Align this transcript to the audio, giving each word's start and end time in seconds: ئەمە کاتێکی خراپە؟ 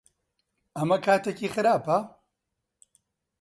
ئەمە 0.77 0.97
کاتێکی 1.05 1.47
خراپە؟ 1.53 1.97